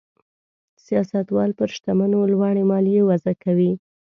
[0.85, 3.71] سیاستوال پر شتمنو لوړې مالیې وضع کوي.